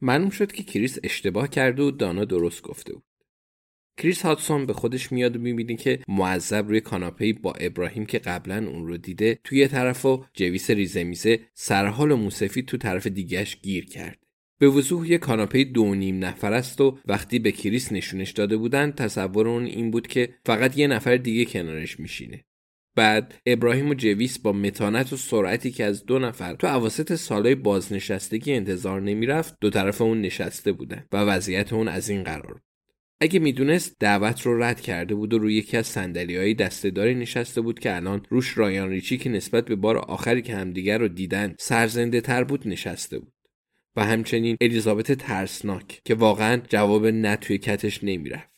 معلوم 0.00 0.30
شد 0.30 0.52
که 0.52 0.62
کریس 0.62 0.98
اشتباه 1.04 1.48
کرده 1.48 1.82
و 1.82 1.90
دانا 1.90 2.24
درست 2.24 2.62
گفته 2.62 2.92
بود. 2.92 3.04
کریس 3.96 4.22
هاتسون 4.22 4.66
به 4.66 4.72
خودش 4.72 5.12
میاد 5.12 5.36
و 5.36 5.38
می‌بینه 5.38 5.76
که 5.76 5.98
معذب 6.08 6.68
روی 6.68 6.80
کاناپه 6.80 7.32
با 7.32 7.52
ابراهیم 7.52 8.06
که 8.06 8.18
قبلا 8.18 8.68
اون 8.68 8.86
رو 8.86 8.96
دیده 8.96 9.38
تو 9.44 9.56
یه 9.56 9.68
طرف 9.68 10.06
و 10.06 10.24
جویس 10.34 10.70
ریزه 10.70 11.04
میزه 11.04 11.40
سرحال 11.54 12.10
و 12.10 12.16
موسفید 12.16 12.66
تو 12.66 12.76
طرف 12.76 13.06
دیگهش 13.06 13.56
گیر 13.62 13.84
کرد. 13.84 14.18
به 14.58 14.68
وضوح 14.68 15.10
یه 15.10 15.18
کاناپه 15.18 15.64
دو 15.64 15.94
نیم 15.94 16.24
نفره 16.24 16.52
ست 16.52 16.80
و 16.80 16.98
وقتی 17.06 17.38
به 17.38 17.52
کریس 17.52 17.92
نشونش 17.92 18.30
داده 18.30 18.56
بودن 18.56 18.92
تصور 18.92 19.48
اون 19.48 19.64
این 19.64 19.90
بود 19.90 20.06
که 20.06 20.34
فقط 20.46 20.78
یه 20.78 20.86
نفر 20.86 21.16
دیگه 21.16 21.44
کنارش 21.44 22.00
میشینه. 22.00 22.44
بعد 22.96 23.34
ابراهیم 23.46 23.88
و 23.88 23.94
جویس 23.94 24.38
با 24.38 24.52
متانت 24.52 25.12
و 25.12 25.16
سرعتی 25.16 25.70
که 25.70 25.84
از 25.84 26.04
دو 26.04 26.18
نفر 26.18 26.54
تو 26.54 26.66
عواسط 26.66 27.14
سالهای 27.14 27.54
بازنشستگی 27.54 28.52
انتظار 28.52 29.00
نمی‌رفت 29.00 29.56
دو 29.60 29.70
طرف 29.70 30.02
اون 30.02 30.20
نشسته 30.20 30.72
بودن 30.72 31.06
و 31.12 31.16
وضعیت 31.16 31.72
اون 31.72 31.88
از 31.88 32.08
این 32.08 32.22
قرار 32.22 32.52
بود. 32.52 32.62
اگه 33.20 33.38
می‌دونست 33.38 33.96
دعوت 34.00 34.42
رو 34.42 34.62
رد 34.62 34.80
کرده 34.80 35.14
بود 35.14 35.34
و 35.34 35.38
روی 35.38 35.54
یکی 35.54 35.76
از 35.76 35.86
سندلی 35.86 36.36
های 36.36 36.54
دستهداری 36.54 37.14
نشسته 37.14 37.60
بود 37.60 37.78
که 37.78 37.96
الان 37.96 38.26
روش 38.28 38.58
رایان 38.58 38.90
ریچی 38.90 39.18
که 39.18 39.30
نسبت 39.30 39.64
به 39.64 39.76
بار 39.76 39.98
آخری 39.98 40.42
که 40.42 40.56
همدیگر 40.56 40.98
رو 40.98 41.08
دیدن 41.08 41.54
سرزنده 41.58 42.20
تر 42.20 42.44
بود 42.44 42.68
نشسته 42.68 43.18
بود 43.18 43.32
و 43.96 44.04
همچنین 44.04 44.56
الیزابت 44.60 45.12
ترسناک 45.12 46.00
که 46.04 46.14
واقعا 46.14 46.62
جواب 46.68 47.06
نه 47.06 47.36
توی 47.36 47.58
کتش 47.58 48.04
نمی‌رفت 48.04 48.49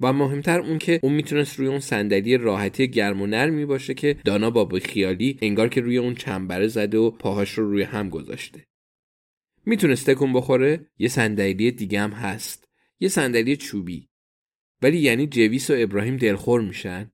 و 0.00 0.12
مهمتر 0.12 0.60
اون 0.60 0.78
که 0.78 1.00
اون 1.02 1.12
می‌تونست 1.12 1.58
روی 1.58 1.68
اون 1.68 1.80
صندلی 1.80 2.36
راحتی 2.36 2.88
گرم 2.88 3.22
و 3.22 3.26
نرمی 3.26 3.64
باشه 3.64 3.94
که 3.94 4.16
دانا 4.24 4.50
با 4.50 4.78
خیالی 4.84 5.38
انگار 5.42 5.68
که 5.68 5.80
روی 5.80 5.98
اون 5.98 6.14
چنبره 6.14 6.68
زده 6.68 6.98
و 6.98 7.10
پاهاش 7.10 7.50
رو 7.50 7.70
روی 7.70 7.82
هم 7.82 8.08
گذاشته. 8.08 8.66
می‌تونست 9.66 10.10
تکون 10.10 10.32
بخوره؟ 10.32 10.86
یه 10.98 11.08
صندلی 11.08 11.70
دیگه 11.70 12.00
هم 12.00 12.10
هست. 12.10 12.68
یه 13.00 13.08
صندلی 13.08 13.56
چوبی. 13.56 14.08
ولی 14.82 14.98
یعنی 14.98 15.26
جویس 15.26 15.70
و 15.70 15.74
ابراهیم 15.76 16.16
دلخور 16.16 16.60
میشن. 16.60 17.10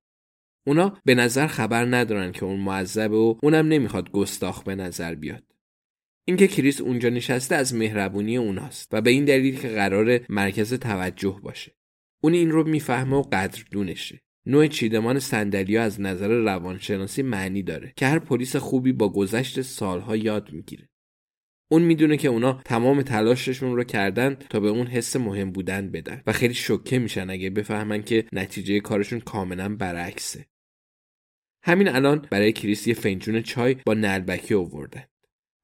اونا 0.66 1.00
به 1.04 1.14
نظر 1.14 1.46
خبر 1.46 1.84
ندارن 1.84 2.32
که 2.32 2.44
اون 2.44 2.60
معذبه 2.60 3.16
و 3.16 3.34
اونم 3.42 3.68
نمی‌خواد 3.68 4.10
گستاخ 4.10 4.62
به 4.62 4.74
نظر 4.74 5.14
بیاد. 5.14 5.42
اینکه 6.24 6.48
کریس 6.48 6.80
اونجا 6.80 7.08
نشسته 7.08 7.54
از 7.54 7.74
مهربونی 7.74 8.36
اوناست 8.36 8.88
و 8.94 9.00
به 9.00 9.10
این 9.10 9.24
دلیل 9.24 9.58
که 9.58 9.68
قرار 9.68 10.20
مرکز 10.28 10.74
توجه 10.74 11.40
باشه. 11.42 11.72
اون 12.22 12.32
این 12.32 12.50
رو 12.50 12.68
می‌فهمه 12.68 13.16
و 13.16 13.22
قدردونشه. 13.22 14.20
نوع 14.46 14.66
چیدمان 14.66 15.18
سندلیا 15.18 15.82
از 15.82 16.00
نظر 16.00 16.28
روانشناسی 16.28 17.22
معنی 17.22 17.62
داره 17.62 17.92
که 17.96 18.06
هر 18.06 18.18
پلیس 18.18 18.56
خوبی 18.56 18.92
با 18.92 19.08
گذشت 19.08 19.60
سالها 19.60 20.16
یاد 20.16 20.52
می‌گیره. 20.52 20.88
اون 21.70 21.82
می‌دونه 21.82 22.16
که 22.16 22.28
اونا 22.28 22.52
تمام 22.64 23.02
تلاششون 23.02 23.76
رو 23.76 23.84
کردن 23.84 24.34
تا 24.34 24.60
به 24.60 24.68
اون 24.68 24.86
حس 24.86 25.16
مهم 25.16 25.50
بودن 25.52 25.90
بدن 25.90 26.22
و 26.26 26.32
خیلی 26.32 26.54
شوکه 26.54 26.98
میشن 26.98 27.30
اگه 27.30 27.50
بفهمن 27.50 28.02
که 28.02 28.24
نتیجه 28.32 28.80
کارشون 28.80 29.20
کاملا 29.20 29.76
برعکسه. 29.76 30.46
همین 31.62 31.88
الان 31.88 32.26
برای 32.30 32.52
کریس 32.52 32.86
یه 32.86 32.94
فنجون 32.94 33.42
چای 33.42 33.76
با 33.86 33.94
نلبکی 33.94 34.54
آوردن. 34.54 35.04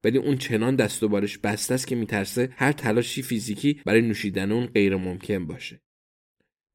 ولی 0.03 0.17
اون 0.17 0.37
چنان 0.37 0.75
دست 0.75 1.03
و 1.03 1.07
بالش 1.09 1.37
بسته 1.37 1.73
است 1.73 1.87
که 1.87 1.95
میترسه 1.95 2.49
هر 2.55 2.71
تلاشی 2.71 3.21
فیزیکی 3.21 3.81
برای 3.85 4.01
نوشیدن 4.01 4.51
اون 4.51 4.65
غیر 4.65 4.95
ممکن 4.95 5.47
باشه. 5.47 5.82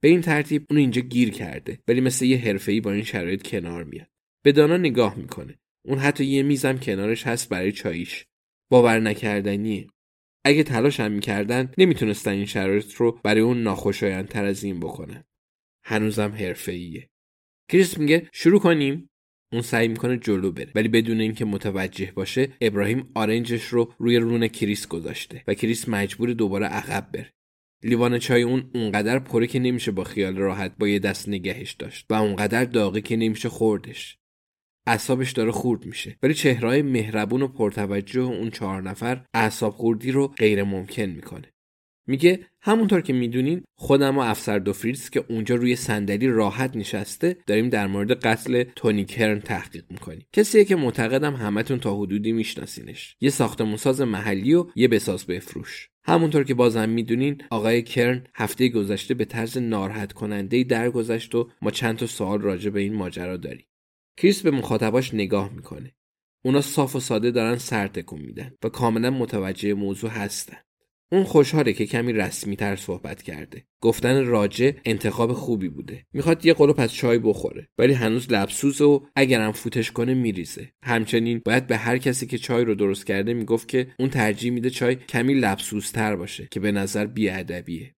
به 0.03 0.09
این 0.09 0.21
ترتیب 0.21 0.67
اون 0.71 0.79
اینجا 0.79 1.03
گیر 1.03 1.31
کرده 1.31 1.79
ولی 1.89 2.01
مثل 2.01 2.25
یه 2.25 2.39
حرفه‌ای 2.39 2.81
با 2.81 2.93
این 2.93 3.05
شرایط 3.05 3.43
کنار 3.43 3.85
میاد. 3.85 4.09
به 4.45 4.53
دانا 4.53 4.77
نگاه 4.77 5.15
می‌کنه. 5.15 5.59
اون 5.87 5.99
حتی 5.99 6.25
یه 6.25 6.43
میزم 6.43 6.79
کنارش 6.79 7.27
هست 7.27 7.49
برای 7.49 7.73
چاییش. 7.73 8.25
باور 8.71 9.01
نکردنیه. 9.01 9.87
اگه 10.45 10.63
تلاش 10.63 11.01
هم 11.01 11.13
می‌کردن 11.13 11.73
نمی‌تونستن 11.79 12.31
این 12.31 12.47
شرایط 12.47 12.95
رو 12.95 13.21
برای 13.25 13.41
اون 13.41 13.63
ناخوشایندتر 13.63 14.45
از 14.45 14.65
این 14.65 14.81
بکنن. 14.81 15.25
هنوزم 15.85 16.33
حرفه‌ایه. 16.33 17.09
کریس 17.71 17.99
میگه 17.99 18.29
شروع 18.33 18.61
کنیم. 18.61 19.09
اون 19.53 19.63
سعی 19.63 19.89
می‌کنه 19.89 20.17
جلو 20.17 20.53
بره 20.53 20.73
ولی 20.75 20.89
بدون 20.89 21.21
اینکه 21.21 21.45
متوجه 21.45 22.13
باشه 22.13 22.49
ابراهیم 22.61 23.11
آرنجش 23.15 23.65
رو 23.65 23.95
روی 23.99 24.17
رون 24.17 24.49
کریس 24.49 24.89
گذاشته 24.89 25.45
و 25.47 25.55
کریس 25.55 25.89
مجبور 25.89 26.33
دوباره 26.33 26.67
عقب 26.67 27.13
بره. 27.13 27.33
لیوان 27.83 28.19
چای 28.19 28.43
اون 28.43 28.71
اونقدر 28.75 29.19
پره 29.19 29.47
که 29.47 29.59
نمیشه 29.59 29.91
با 29.91 30.05
خیال 30.05 30.37
راحت 30.37 30.73
با 30.79 30.89
یه 30.89 30.99
دست 30.99 31.29
نگهش 31.29 31.73
داشت 31.73 32.07
و 32.11 32.15
اونقدر 32.15 32.65
داغی 32.65 33.03
که 33.03 33.17
نمیشه 33.17 33.49
خوردش. 33.49 34.19
اعصابش 34.87 35.33
داره 35.33 35.51
خورد 35.51 35.87
میشه. 35.87 36.19
ولی 36.23 36.35
چهرهای 36.35 36.83
مهربون 36.83 37.43
و 37.43 37.49
پرتوجه 37.49 38.21
اون 38.21 38.51
چهار 38.51 38.83
نفر 38.83 39.25
اعصاب 39.35 39.73
خوردی 39.73 40.13
رو 40.13 40.29
غیر 40.29 40.63
ممکن 40.63 41.03
می‌کنه. 41.03 41.53
میگه 42.09 42.47
همونطور 42.61 43.01
که 43.01 43.13
می‌دونین 43.13 43.63
خودم 43.79 44.19
و 44.19 44.21
افسر 44.21 44.59
دوفریز 44.59 45.11
که 45.11 45.25
اونجا 45.29 45.55
روی 45.55 45.77
صندلی 45.77 46.29
راحت 46.29 46.77
نشسته 46.77 47.37
داریم 47.47 47.69
در 47.69 47.87
مورد 47.87 48.13
قتل 48.13 48.65
تونی 48.77 49.05
کرن 49.05 49.41
تحقیق 49.41 49.85
می‌کنیم. 49.91 50.27
کسیه 50.33 50.65
که 50.65 50.77
معتقدم 50.77 51.35
همتون 51.35 51.79
تا 51.79 51.97
حدودی 51.97 52.33
میشناسینش. 52.33 53.17
یه 53.21 53.31
ساختمونساز 53.31 54.01
محلی 54.01 54.55
و 54.55 54.67
یه 54.77 54.89
بساز 54.89 55.27
بفروش. 55.27 55.89
همونطور 56.05 56.45
که 56.45 56.55
بازم 56.55 56.89
می‌دونین 56.89 57.43
آقای 57.51 57.83
کرن 57.83 58.27
هفته 58.35 58.69
گذشته 58.69 59.15
به 59.15 59.25
طرز 59.25 59.59
ناراحت 59.59 60.13
کننده 60.13 60.65
درگذشت 60.65 61.35
و 61.35 61.51
ما 61.63 61.71
چند 61.71 61.97
تا 61.97 62.07
سوال 62.07 62.41
راجع 62.41 62.71
به 62.71 62.81
این 62.81 62.95
ماجرا 62.95 63.37
داریم. 63.37 63.67
کریس 64.17 64.43
به 64.43 64.51
مخاطباش 64.51 65.15
نگاه 65.15 65.53
می‌کنه. 65.55 65.95
اونا 66.45 66.61
صاف 66.61 66.97
و 66.97 67.01
ساده 67.01 67.31
دارن 67.31 67.57
سر 67.57 67.87
تکون 67.89 68.21
میدن 68.21 68.55
و 68.65 68.69
کاملا 68.69 69.11
متوجه 69.11 69.75
موضوع 69.75 70.11
هستن. 70.11 70.57
اون 71.13 71.25
خوشحاله 71.25 71.73
که 71.73 71.87
کمی 71.87 72.13
رسمی 72.13 72.57
تر 72.57 72.77
صحبت 72.77 73.23
کرده. 73.23 73.65
گفتن 73.81 74.27
راجع 74.27 74.71
انتخاب 74.85 75.33
خوبی 75.33 75.69
بوده. 75.69 76.07
می‌خواد 76.13 76.47
یه 76.47 76.55
قلوپ 76.55 76.81
از 76.81 76.95
چای 76.95 77.19
بخوره 77.19 77.69
ولی 77.79 77.93
هنوز 77.93 78.33
لبسوز 78.33 78.81
و 78.81 79.07
اگرم 79.17 79.53
فوتش 79.53 79.93
کنه 79.93 80.15
میریزه. 80.15 80.73
همچنین 80.83 81.43
باید 81.45 81.67
به 81.67 81.77
هر 81.77 81.99
کسی 81.99 82.27
که 82.27 82.39
چای 82.39 82.65
رو 82.65 82.75
درست 82.75 83.07
کرده 83.07 83.35
می‌گفت 83.35 83.69
که 83.69 83.87
اون 83.99 84.11
ترجیح 84.11 84.53
میده 84.53 84.71
چای 84.71 84.95
کمی 84.95 85.35
لبسوزتر 85.35 86.17
باشه 86.17 86.49
که 86.51 86.61
به 86.61 86.73
نظر 86.73 87.07
بیادبیه. 87.07 87.95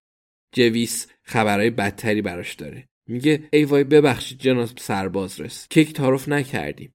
جویس 0.55 1.07
خبرهای 1.23 1.71
بدتری 1.71 2.23
براش 2.23 2.55
داره. 2.55 2.89
میگه 3.09 3.43
ای 3.53 3.65
وای 3.65 3.85
ببخشید 3.85 4.39
جناب 4.39 4.69
سرباز 4.79 5.41
رس 5.41 5.67
کیک 5.71 5.93
تعارف 5.93 6.29
نکردیم. 6.29 6.95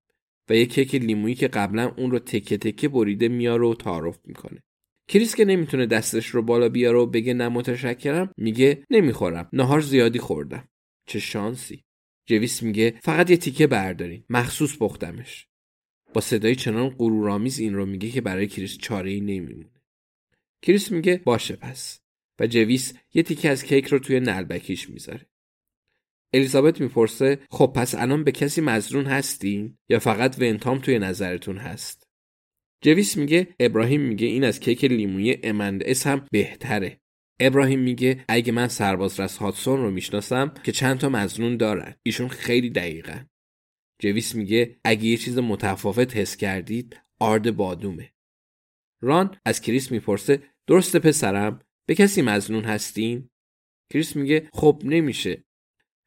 و 0.50 0.56
یه 0.56 0.66
کیک 0.66 0.96
لیمویی 0.96 1.36
که 1.36 1.48
قبلا 1.48 1.94
اون 1.98 2.12
رو 2.12 2.20
تکه 2.20 2.58
تکه 2.58 2.88
بریده 2.88 3.28
میاره 3.28 3.68
و 3.68 3.74
تعارف 3.74 4.20
می‌کنه. 4.26 4.64
کریس 5.08 5.36
که 5.36 5.46
نمی‌تونه 5.46 5.86
دستش 5.86 6.28
رو 6.28 6.42
بالا 6.42 6.70
بیاره 6.70 6.98
و 6.98 7.06
بگه 7.06 7.34
نه 7.34 7.50
متشکرم 7.50 8.32
میگه 8.38 8.86
نمی‌خورم. 8.90 9.50
نهار 9.54 9.82
زیادی 9.82 10.20
خوردم. 10.20 10.68
چه 11.08 11.20
شانسی. 11.20 11.84
جویس 12.26 12.64
میگه 12.64 13.00
فقط 13.04 13.30
یه 13.30 13.38
تیکه 13.38 13.68
بردارین. 13.68 14.24
مخصوص 14.30 14.78
پختمش. 14.78 15.48
با 16.14 16.22
صدای 16.22 16.56
چنان 16.56 16.90
غرورآمیز 16.90 17.60
این 17.60 17.76
رو 17.76 17.86
میگه 17.86 18.10
که 18.10 18.22
برای 18.22 18.48
کریس 18.48 18.78
چاره 18.78 19.12
ای 19.12 19.22
نمیمونه. 19.22 19.82
کریس 20.62 20.92
میگه 20.92 21.22
باشه 21.26 21.56
پس. 21.56 22.00
و 22.40 22.48
جویس 22.48 22.94
یه 23.14 23.24
تیکه 23.24 23.50
از 23.50 23.64
کیک 23.64 23.88
رو 23.88 24.00
توی 24.00 24.20
نلبکیش 24.20 24.90
می‌ذاره. 24.90 25.26
الیزابت 26.34 26.82
می‌پرسه 26.82 27.40
خب 27.50 27.74
پس 27.76 27.96
الان 27.96 28.24
به 28.24 28.32
کسی 28.32 28.62
مزرون 28.62 29.06
هستین؟ 29.06 29.78
یا 29.90 30.00
فقط 30.00 30.40
ونتام 30.40 30.80
توی 30.80 31.00
نظرتون 31.00 31.58
هست؟ 31.58 32.05
جویس 32.86 33.18
میگه 33.18 33.56
ابراهیم 33.60 34.02
میگه 34.02 34.28
این 34.28 34.44
از 34.44 34.60
کیک 34.60 34.86
لیمویی 34.86 35.38
امندس 35.44 36.08
هم 36.08 36.26
بهتره. 36.32 37.02
ابراهیم 37.40 37.80
میگه 37.80 38.26
اگه 38.30 38.52
من 38.52 38.68
سربازرس 38.68 39.38
هاتسون 39.38 39.82
رو 39.82 39.92
می‌شناسم 39.92 40.54
که 40.64 40.72
چند 40.72 41.00
تا 41.00 41.10
مزنون 41.10 41.58
دارن. 41.58 41.96
ایشون 42.04 42.28
خیلی 42.28 42.70
دقیقن. 42.70 43.30
جویس 44.02 44.36
میگه 44.36 44.80
اگه 44.84 45.06
یه 45.06 45.18
چیز 45.18 45.38
متفاوت 45.38 46.18
حس 46.18 46.38
کردید 46.38 47.00
آرد 47.20 47.56
بادومه. 47.56 48.14
ران 49.02 49.38
از 49.46 49.62
کریس 49.62 49.92
می‌پرسه 49.92 50.44
درسته 50.68 51.00
پسرم؟ 51.00 51.60
به 51.88 51.96
کسی 51.96 52.22
مزنون 52.22 52.64
هستین؟ 52.64 53.30
کریس 53.94 54.16
میگه 54.16 54.50
خب 54.54 54.82
نمیشه. 54.86 55.45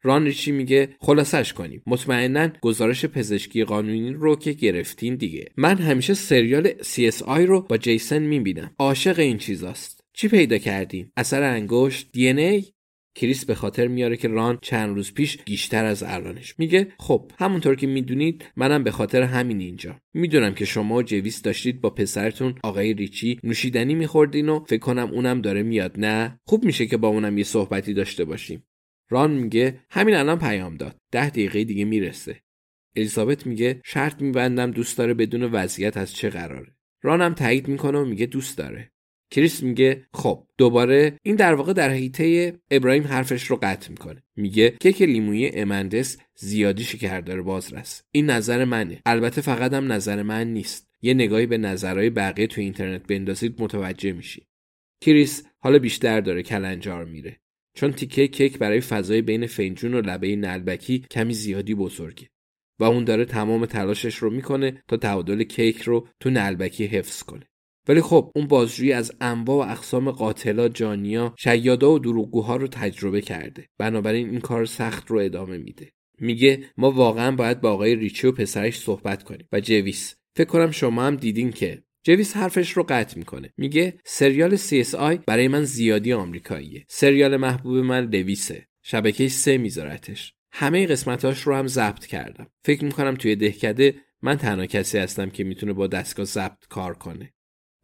ران 0.03 0.25
ریچی 0.25 0.51
میگه 0.51 0.89
خلاصش 0.99 1.53
کنیم. 1.53 1.81
مطمئنا 1.87 2.49
گزارش 2.61 3.05
پزشکی 3.05 3.63
قانونی 3.63 4.13
رو 4.13 4.35
که 4.35 4.51
گرفتین 4.51 5.15
دیگه. 5.15 5.45
من 5.57 5.77
همیشه 5.77 6.13
سریال 6.13 6.69
CSI 6.69 7.39
رو 7.39 7.61
با 7.61 7.77
جیسن 7.77 8.21
می‌بینم. 8.21 8.71
عاشق 8.79 9.19
این 9.19 9.37
چیزاست. 9.37 10.03
چی 10.13 10.27
پیدا 10.27 10.57
کردین 10.57 11.11
اثر 11.17 11.43
انگشت 11.43 12.09
دی 12.11 12.27
ای؟ 12.27 12.63
کریس 13.15 13.45
به 13.45 13.55
خاطر 13.55 13.87
میاره 13.87 14.17
که 14.17 14.27
ران 14.27 14.59
چند 14.61 14.95
روز 14.95 15.13
پیش 15.13 15.37
گیشتر 15.45 15.85
از 15.85 16.03
الانش. 16.03 16.55
میگه 16.57 16.87
خب 16.99 17.31
همونطور 17.39 17.75
که 17.75 17.87
می‌دونید 17.87 18.45
منم 18.55 18.83
به 18.83 18.91
خاطر 18.91 19.21
همین 19.21 19.59
اینجا. 19.59 19.95
می‌دونم 20.13 20.53
که 20.53 20.65
شما 20.65 21.03
جویس 21.03 21.41
داشتید 21.41 21.81
با 21.81 21.89
پسرتون 21.89 22.55
آقای 22.63 22.93
ریچی 22.93 23.39
نوشیدنی 23.43 23.95
میخوردین 23.95 24.49
و 24.49 24.63
فکر 24.67 24.79
کنم 24.79 25.09
اونم 25.13 25.41
داره 25.41 25.63
میاد 25.63 25.99
نه؟ 25.99 26.39
خوب 26.47 26.63
میشه 26.63 26.85
که 26.85 26.97
با 26.97 27.07
اونم 27.07 27.37
یه 27.37 27.43
صحبتی 27.43 27.93
داشته 27.93 28.25
باشیم. 28.25 28.63
ران 29.09 29.31
میگه 29.31 29.79
همین 29.89 30.15
الان 30.15 30.39
پیام 30.39 30.77
داد. 30.77 30.95
ده 31.11 31.29
دقیقه 31.29 31.63
دیگه 31.63 31.85
می‌رسه. 31.85 32.41
الیزابت 32.95 33.47
میگه 33.47 33.81
شرط 33.85 34.21
میبندم 34.21 34.71
دوست 34.71 34.97
داره 34.97 35.13
بدون 35.13 35.43
وضعیت 35.43 35.97
از 35.97 36.13
چه 36.13 36.29
قراره. 36.29 36.75
رانم 37.01 37.33
تایید 37.33 37.67
می‌کنه 37.67 37.99
و 37.99 38.05
میگه 38.05 38.25
دوست 38.25 38.57
داره. 38.57 38.91
کریس 39.31 39.63
میگه 39.63 40.07
خب 40.13 40.47
دوباره 40.57 41.17
این 41.23 41.35
در 41.35 41.53
واقع 41.53 41.73
در 41.73 41.89
حیطه 41.89 42.53
ابراهیم 42.71 43.03
حرفش 43.03 43.43
رو 43.43 43.59
قطع 43.61 43.91
می‌کنه. 43.91 44.23
میگه 44.35 44.69
کیک 44.69 45.01
لیمویی 45.01 45.49
امندس 45.49 46.17
زیادی 46.35 46.83
شکردار 46.83 47.41
بازرس. 47.41 48.03
این 48.11 48.25
نظر 48.29 48.65
منه. 48.65 49.01
البته 49.05 49.41
فقط 49.41 49.73
هم 49.73 49.91
نظر 49.91 50.23
من 50.23 50.53
نیست. 50.53 50.89
یه 51.01 51.13
نگاهی 51.13 51.45
به 51.45 51.57
نظرهای 51.57 52.09
بقیه 52.09 52.47
تو 52.47 52.61
اینترنت 52.61 53.07
بندازید 53.07 53.61
متوجه 53.61 54.11
میشی. 54.11 54.47
کریس 55.01 55.43
حالا 55.59 55.79
بیشتر 55.79 56.21
داره 56.21 56.43
کلنجار 56.43 57.05
میره. 57.05 57.39
چون 57.79 57.91
تیکه 57.91 58.27
کیک 58.27 58.57
برای 58.57 58.81
فضای 58.81 59.21
بین 59.21 59.47
فنجون 59.47 59.93
و 59.93 60.01
لبه 60.01 60.35
نلبکی 60.35 61.05
کمی 61.11 61.33
زیادی 61.33 61.75
بزرگه 61.75 62.27
و 62.79 62.83
اون 62.83 63.03
داره 63.03 63.25
تمام 63.25 63.65
تلاشش 63.65 64.15
رو 64.15 64.29
می‌کنه 64.29 64.83
تا 64.87 64.97
تعادل 64.97 65.43
کیک 65.43 65.81
رو 65.81 66.07
تو 66.19 66.29
نلبکی 66.29 66.85
حفظ 66.85 67.23
کنه. 67.23 67.45
ولی 67.87 68.01
خب 68.01 68.31
اون 68.35 68.47
بازجویی 68.47 68.93
از 68.93 69.11
انواع 69.21 69.67
و 69.67 69.71
اقسام 69.71 70.11
قاتلا 70.11 70.69
جانیا 70.69 71.35
شیادا 71.37 71.91
و 71.91 71.99
دروغگوها 71.99 72.55
رو 72.55 72.67
تجربه 72.67 73.21
کرده. 73.21 73.67
بنابراین 73.77 74.29
این 74.29 74.39
کار 74.39 74.65
سخت 74.65 75.07
رو 75.07 75.19
ادامه 75.19 75.57
میده. 75.57 75.91
میگه 76.19 76.63
ما 76.77 76.91
واقعا 76.91 77.35
باید 77.35 77.61
با 77.61 77.71
آقای 77.71 77.95
ریچی 77.95 78.27
و 78.27 78.31
پسرش 78.31 78.79
صحبت 78.79 79.23
کنیم. 79.23 79.47
و 79.51 79.59
جویس 79.59 80.15
فکر 80.35 80.47
کنم 80.47 80.71
شما 80.71 81.03
هم 81.03 81.15
دیدین 81.15 81.51
که 81.51 81.83
جویس 82.03 82.37
حرفش 82.37 82.71
رو 82.71 82.85
قطع 82.89 83.17
می‌کنه. 83.17 83.53
میگه 83.57 83.99
سریال 84.05 84.57
CSI 84.57 85.19
برای 85.27 85.47
من 85.47 85.63
زیادی 85.63 86.13
آمریکاییه. 86.13 86.85
سریال 86.87 87.37
محبوب 87.37 87.77
من 87.77 88.05
لویسه 88.05 88.67
شبکه 88.83 89.27
سه 89.27 89.57
میذارتش. 89.57 90.33
همه 90.51 90.87
قسمتاش 90.87 91.41
رو 91.41 91.55
هم 91.55 91.67
ضبط 91.67 92.05
کردم. 92.05 92.47
فکر 92.63 92.85
می‌کنم 92.85 93.15
توی 93.15 93.35
دهکده 93.35 93.95
من 94.21 94.35
تنها 94.35 94.65
کسی 94.65 94.97
هستم 94.97 95.29
که 95.29 95.43
می‌تونه 95.43 95.73
با 95.73 95.87
دستگاه 95.87 96.25
ضبط 96.25 96.67
کار 96.69 96.93
کنه. 96.93 97.33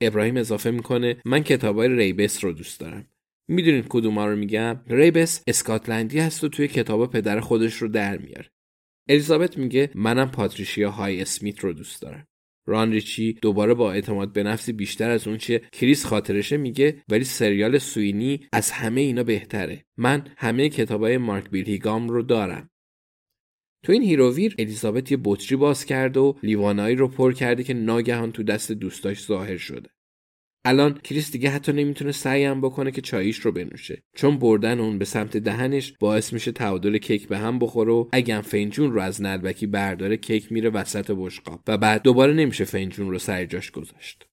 ابراهیم 0.02 0.38
اضافه 0.38 0.72
می‌کنه 0.72 1.22
من 1.26 1.44
کتابای 1.44 1.88
ریبس 1.88 2.44
رو 2.44 2.54
دوست 2.54 2.80
دارم. 2.80 3.08
می‌دونید 3.48 3.86
کدوما 3.90 4.26
رو 4.26 4.36
میگم؟ 4.36 4.80
ریبس 4.88 5.44
اسکاتلندی 5.48 6.20
هست 6.20 6.44
و 6.44 6.50
توی 6.50 6.68
کتاب 6.68 7.12
پدر 7.12 7.40
خودش 7.40 7.74
رو 7.74 7.88
در 7.88 8.18
میاره. 8.18 8.52
الیزابت 9.10 9.58
میگه 9.58 9.90
منم 9.96 10.32
پاتریشیا 10.32 10.92
های 10.92 11.22
اسمیت 11.22 11.60
رو 11.60 11.74
دوست 11.74 12.02
دارم. 12.02 12.28
ران 12.66 12.92
ریچی 12.92 13.34
دوباره 13.34 13.74
با 13.74 13.92
اعتماد 13.92 14.34
به 14.34 14.44
نفسی 14.44 14.74
بیشتر 14.74 15.10
از 15.10 15.28
اون 15.28 15.38
چیه 15.38 15.62
کریس 15.72 16.06
خاطرشه 16.06 16.58
میگه 16.58 17.04
ولی 17.10 17.24
سریال 17.24 17.78
سوینی 17.78 18.48
از 18.52 18.72
همه 18.72 19.02
اینا 19.02 19.24
بهتره. 19.24 19.86
من 19.98 20.28
همه 20.38 20.70
کتابای 20.70 21.18
مارک 21.18 21.50
بیلهیگام 21.50 22.10
رو 22.10 22.22
دارم. 22.22 22.70
تو 23.84 23.92
این 23.92 24.04
هیروویر 24.04 24.56
الیزابت 24.60 25.12
یه 25.12 25.18
بطری 25.24 25.56
باز 25.56 25.86
کرده 25.86 26.20
و 26.20 26.34
لیوانایی 26.44 26.96
رو 26.96 27.08
پر 27.08 27.34
کرده 27.34 27.64
که 27.64 27.74
ناگهان 27.74 28.32
تو 28.32 28.44
دست 28.44 28.72
دوستاش 28.72 29.26
ظاهر 29.26 29.58
شده. 29.58 29.90
الان 30.66 30.94
کریس 31.04 31.32
دیگه 31.32 31.50
حتی 31.50 31.74
نمی‌تونه 31.74 32.12
سعیم 32.12 32.62
بکنه 32.62 32.92
که 32.92 33.02
چاییش 33.02 33.38
رو 33.38 33.52
بنوشه. 33.52 34.04
چون 34.16 34.38
بردن 34.38 34.80
اون 34.80 34.98
به 34.98 35.06
سمت 35.06 35.38
دهنش 35.38 35.94
باعث 36.00 36.34
میشه 36.34 36.52
تعادل 36.52 36.98
کیک 36.98 37.28
به 37.28 37.38
هم 37.38 37.60
بخوره 37.60 37.92
و 37.94 38.10
اگه 38.14 38.42
فنجون 38.42 38.92
رو 38.94 39.02
از 39.02 39.22
نلبکی 39.22 39.68
برداره 39.68 40.18
کیک 40.18 40.52
میره 40.52 40.70
وسط 40.70 41.12
بشقاب 41.12 41.62
و 41.68 41.78
بعد 41.78 42.02
دوباره 42.02 42.34
نمیشه 42.34 42.66
فنجون 42.66 43.10
رو 43.10 43.20
سر 43.20 43.46
جاش 43.46 43.72
گذاشت. 43.72 44.28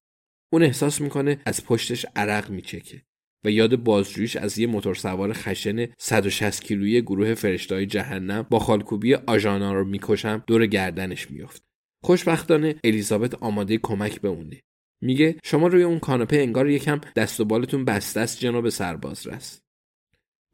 اون 0.53 0.63
احساس 0.63 1.01
می‌کنه 1.01 1.41
از 1.47 1.65
پشتش 1.65 2.07
عرق 2.17 2.51
میچکه 2.51 3.03
و 3.45 3.51
یاد 3.51 3.77
بازجوییش 3.77 4.37
از 4.37 4.59
یه 4.59 4.67
موتور 4.67 4.95
سوار 4.95 5.33
خشن 5.33 5.87
160 5.99 6.65
کیلویی 6.65 7.03
گروه 7.03 7.35
فرشتای 7.35 7.87
جهنم 7.87 8.47
با 8.51 8.59
خالکوبی 8.59 9.15
آژانا 9.15 9.73
رو 9.73 9.85
می‌کشم 9.85 10.45
دور 10.47 10.67
گردنش 10.67 11.31
میافته 11.31 11.63
خوشبختانه 12.05 12.75
الیزابت 12.85 13.35
آماده 13.35 13.79
کمک 13.79 14.21
به 14.21 14.29
اونه. 14.29 14.61
میگه 15.03 15.37
شما 15.45 15.67
روی 15.67 15.83
اون 15.83 15.99
کاناپه 15.99 16.37
انگار 16.37 16.71
یکم 16.71 17.01
دست 17.17 17.41
و 17.41 17.45
بالتون 17.45 17.85
بسته 17.85 18.21
است 18.21 18.41
جناب 18.41 18.69
سرباز 18.69 19.27
رست 19.27 19.63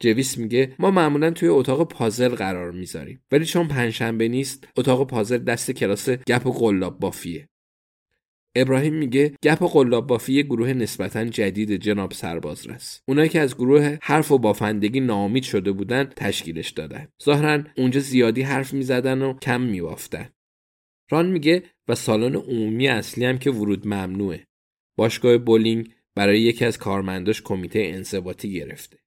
جویس 0.03 0.39
میگه 0.39 0.75
ما 0.79 0.91
معمولا 0.91 1.31
توی 1.31 1.49
اتاق 1.49 1.89
پازل 1.89 2.29
قرار 2.29 2.73
می‌ذاریم 2.73 3.23
ولی 3.33 3.45
چون 3.45 3.69
پنجشنبه 3.69 4.29
نیست 4.29 4.69
اتاق 4.77 5.07
پازل 5.07 5.39
دست 5.39 5.71
کلاس 5.71 6.09
گپ 6.11 6.47
و 6.47 6.53
قلاب 6.53 7.01
بافیه. 7.01 7.49
ابراهیم 8.57 8.95
میگه 8.95 9.35
گپ 9.45 9.63
و 9.63 9.69
قلاب 9.69 10.07
بافی 10.07 10.43
گروه 10.43 10.73
نسبتا 10.73 11.25
جدید 11.25 11.73
جناب 11.73 12.13
سرباز 12.13 12.67
رست 12.67 13.03
اونایی 13.09 13.29
که 13.29 13.41
از 13.41 13.55
گروه 13.55 13.99
حرف 14.03 14.33
و 14.33 14.39
بافندگی 14.39 15.01
ناامید 15.01 15.43
شده 15.43 15.73
بودن 15.73 16.05
تشکیلش 16.05 16.71
دادن. 16.71 17.09
ظاهرا 17.25 17.65
اونجا 17.77 18.01
زیادی 18.01 18.43
حرف 18.43 18.75
می‌زدن 18.75 19.23
و 19.23 19.39
کم 19.39 19.61
میبافتن. 19.61 20.29
ران 21.11 21.27
میگه 21.31 21.63
و 21.89 21.95
سالن 21.95 22.37
عمومی 22.37 22.89
اصلی 22.89 23.25
هم 23.25 23.39
که 23.39 23.51
ورود 23.51 23.87
ممنوعه. 23.87 24.47
باشگاه 24.97 25.39
بولینگ 25.39 25.93
برای 26.15 26.41
یکی 26.41 26.65
از 26.65 26.79
کارمنداش 26.79 27.43
کمیته 27.43 27.81
انضباطی 27.85 28.53
گرفته. 28.53 28.99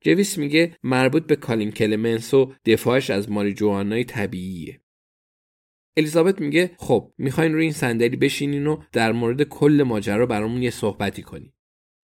جویس 0.00 0.38
میگه 0.38 0.76
مربوط 0.82 1.26
به 1.26 1.36
کالین 1.36 1.70
کلمنس 1.70 2.34
و 2.34 2.52
دفاعش 2.64 3.10
از 3.10 3.30
ماریجوانای 3.30 4.04
طبیعیه. 4.04 4.80
الیزابت 5.96 6.40
میگه 6.40 6.70
خب 6.76 7.12
می‌خواین 7.18 7.52
روی 7.52 7.62
این 7.62 7.72
صندلی 7.72 8.16
بشینین 8.16 8.66
و 8.66 8.82
در 8.92 9.12
مورد 9.12 9.42
کل 9.42 9.82
ماجرا 9.86 10.26
برامون 10.26 10.62
یه 10.62 10.70
صحبتی 10.70 11.22
کنین. 11.22 11.52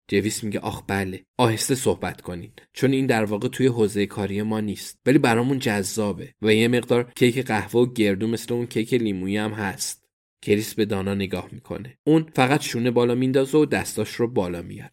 جویس 0.07 0.43
میگه 0.43 0.59
آخ 0.59 0.83
بله. 0.87 1.25
آهسته 1.37 1.75
صحبت 1.75 2.21
کنین. 2.21 2.51
چون 2.73 2.91
این 2.91 3.05
در 3.05 3.25
واقع 3.25 3.47
توی 3.47 3.67
حوزه 3.67 4.05
کاری 4.05 4.41
ما 4.41 4.59
نیست. 4.59 4.99
ولی 5.05 5.17
برامون 5.17 5.59
جذابه. 5.59 6.33
و 6.41 6.53
یه 6.53 6.67
مقدار 6.67 7.11
کیک 7.15 7.39
قهوه 7.39 7.81
و 7.81 7.93
گردو 7.93 8.27
مثل 8.27 8.53
اون 8.53 8.65
کیک 8.65 8.93
لیمویی 8.93 9.37
هم 9.37 9.51
هست. 9.51 10.05
کریس 10.41 10.73
به 10.73 10.85
دانا 10.85 11.13
نگاه 11.13 11.49
می‌کنه. 11.51 11.97
اون 12.03 12.31
فقط 12.35 12.61
شونه 12.61 12.91
بالا 12.91 13.15
میندازه 13.15 13.57
و 13.57 13.65
دستاش 13.65 14.09
رو 14.09 14.27
بالا 14.27 14.61
میاره 14.61 14.91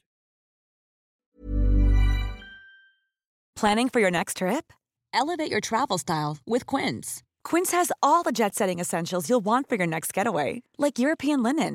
Planning 3.63 3.91
for 3.91 4.01
your 4.01 4.11
next 4.11 4.39
trip? 4.39 4.67
Elevate 5.21 5.51
your 5.55 5.61
travel 5.61 5.99
style 6.07 6.39
with 6.53 6.65
Quince. 6.73 7.09
Quince 7.45 7.71
has 7.79 7.93
all 8.07 8.23
the 8.25 8.37
jet-setting 8.41 8.81
essentials 8.85 9.29
you'll 9.29 9.45
want 9.51 9.69
for 9.69 9.77
your 9.81 9.87
next 9.87 10.11
getaway, 10.19 10.51
like 10.85 10.99
European 10.99 11.41
linen 11.49 11.75